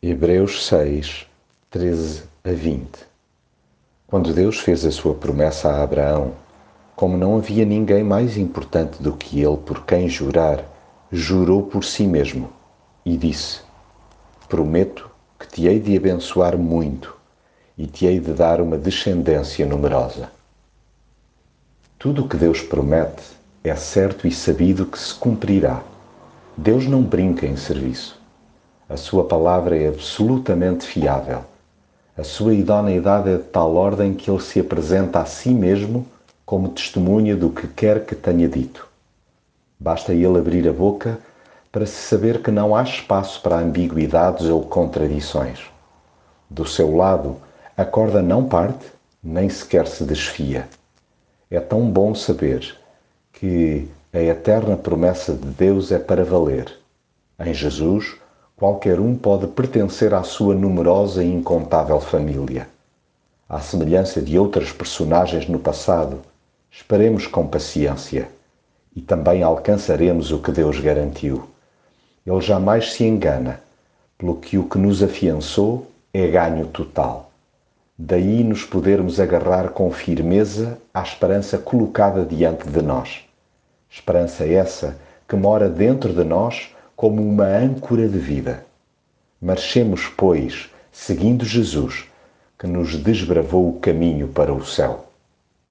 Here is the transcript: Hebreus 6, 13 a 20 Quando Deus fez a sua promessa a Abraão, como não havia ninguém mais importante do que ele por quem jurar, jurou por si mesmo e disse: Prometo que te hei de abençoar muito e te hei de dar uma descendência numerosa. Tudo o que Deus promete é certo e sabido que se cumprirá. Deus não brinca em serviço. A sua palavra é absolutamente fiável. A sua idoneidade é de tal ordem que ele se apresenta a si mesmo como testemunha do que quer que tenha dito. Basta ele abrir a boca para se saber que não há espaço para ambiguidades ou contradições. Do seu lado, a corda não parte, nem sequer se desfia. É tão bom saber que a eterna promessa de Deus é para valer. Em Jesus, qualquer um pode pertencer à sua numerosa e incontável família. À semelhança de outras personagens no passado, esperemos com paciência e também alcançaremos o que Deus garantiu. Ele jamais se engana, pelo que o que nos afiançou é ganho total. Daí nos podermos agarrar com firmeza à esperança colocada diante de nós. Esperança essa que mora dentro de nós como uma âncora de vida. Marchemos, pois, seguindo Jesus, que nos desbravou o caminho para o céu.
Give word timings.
Hebreus 0.00 0.64
6, 0.68 1.26
13 1.70 2.22
a 2.44 2.52
20 2.52 2.88
Quando 4.06 4.32
Deus 4.32 4.60
fez 4.60 4.84
a 4.84 4.92
sua 4.92 5.12
promessa 5.12 5.70
a 5.70 5.82
Abraão, 5.82 6.34
como 6.94 7.16
não 7.16 7.36
havia 7.36 7.64
ninguém 7.64 8.04
mais 8.04 8.36
importante 8.36 9.02
do 9.02 9.16
que 9.16 9.40
ele 9.40 9.56
por 9.56 9.84
quem 9.84 10.08
jurar, 10.08 10.64
jurou 11.10 11.64
por 11.64 11.82
si 11.82 12.06
mesmo 12.06 12.48
e 13.04 13.16
disse: 13.16 13.62
Prometo 14.48 15.10
que 15.36 15.48
te 15.48 15.66
hei 15.66 15.80
de 15.80 15.96
abençoar 15.96 16.56
muito 16.56 17.16
e 17.76 17.84
te 17.88 18.06
hei 18.06 18.20
de 18.20 18.32
dar 18.32 18.60
uma 18.60 18.78
descendência 18.78 19.66
numerosa. 19.66 20.30
Tudo 21.98 22.24
o 22.24 22.28
que 22.28 22.36
Deus 22.36 22.60
promete 22.62 23.24
é 23.64 23.74
certo 23.74 24.28
e 24.28 24.30
sabido 24.30 24.86
que 24.86 24.96
se 24.96 25.12
cumprirá. 25.12 25.82
Deus 26.56 26.86
não 26.86 27.02
brinca 27.02 27.44
em 27.44 27.56
serviço. 27.56 28.17
A 28.88 28.96
sua 28.96 29.24
palavra 29.24 29.76
é 29.76 29.88
absolutamente 29.88 30.86
fiável. 30.86 31.44
A 32.16 32.24
sua 32.24 32.54
idoneidade 32.54 33.28
é 33.28 33.36
de 33.36 33.42
tal 33.44 33.74
ordem 33.76 34.14
que 34.14 34.30
ele 34.30 34.40
se 34.40 34.58
apresenta 34.58 35.20
a 35.20 35.26
si 35.26 35.50
mesmo 35.50 36.06
como 36.46 36.70
testemunha 36.70 37.36
do 37.36 37.50
que 37.50 37.68
quer 37.68 38.06
que 38.06 38.14
tenha 38.14 38.48
dito. 38.48 38.88
Basta 39.78 40.14
ele 40.14 40.38
abrir 40.38 40.66
a 40.66 40.72
boca 40.72 41.18
para 41.70 41.84
se 41.84 42.08
saber 42.08 42.42
que 42.42 42.50
não 42.50 42.74
há 42.74 42.82
espaço 42.82 43.42
para 43.42 43.58
ambiguidades 43.58 44.46
ou 44.46 44.62
contradições. 44.62 45.60
Do 46.48 46.64
seu 46.64 46.96
lado, 46.96 47.36
a 47.76 47.84
corda 47.84 48.22
não 48.22 48.48
parte, 48.48 48.86
nem 49.22 49.50
sequer 49.50 49.86
se 49.86 50.02
desfia. 50.02 50.66
É 51.50 51.60
tão 51.60 51.90
bom 51.90 52.14
saber 52.14 52.74
que 53.32 53.86
a 54.12 54.18
eterna 54.18 54.76
promessa 54.76 55.34
de 55.34 55.46
Deus 55.46 55.92
é 55.92 55.98
para 55.98 56.24
valer. 56.24 56.72
Em 57.38 57.52
Jesus, 57.52 58.16
qualquer 58.58 58.98
um 58.98 59.14
pode 59.14 59.46
pertencer 59.46 60.12
à 60.12 60.24
sua 60.24 60.52
numerosa 60.52 61.22
e 61.22 61.32
incontável 61.32 62.00
família. 62.00 62.68
À 63.48 63.60
semelhança 63.60 64.20
de 64.20 64.36
outras 64.36 64.72
personagens 64.72 65.48
no 65.48 65.60
passado, 65.60 66.18
esperemos 66.68 67.28
com 67.28 67.46
paciência 67.46 68.28
e 68.96 69.00
também 69.00 69.44
alcançaremos 69.44 70.32
o 70.32 70.40
que 70.40 70.50
Deus 70.50 70.80
garantiu. 70.80 71.48
Ele 72.26 72.40
jamais 72.40 72.94
se 72.94 73.04
engana, 73.04 73.60
pelo 74.18 74.34
que 74.34 74.58
o 74.58 74.68
que 74.68 74.76
nos 74.76 75.04
afiançou 75.04 75.86
é 76.12 76.26
ganho 76.26 76.66
total. 76.66 77.30
Daí 77.96 78.42
nos 78.42 78.64
podermos 78.64 79.20
agarrar 79.20 79.68
com 79.68 79.88
firmeza 79.92 80.76
à 80.92 81.00
esperança 81.00 81.58
colocada 81.58 82.24
diante 82.24 82.68
de 82.68 82.82
nós. 82.82 83.20
Esperança 83.88 84.44
essa 84.44 84.98
que 85.28 85.36
mora 85.36 85.68
dentro 85.68 86.12
de 86.12 86.24
nós 86.24 86.70
como 86.98 87.22
uma 87.22 87.44
âncora 87.44 88.08
de 88.08 88.18
vida. 88.18 88.66
Marchemos, 89.40 90.08
pois, 90.16 90.68
seguindo 90.90 91.44
Jesus, 91.44 92.08
que 92.58 92.66
nos 92.66 92.96
desbravou 92.96 93.68
o 93.68 93.78
caminho 93.78 94.26
para 94.26 94.52
o 94.52 94.66
céu. 94.66 95.07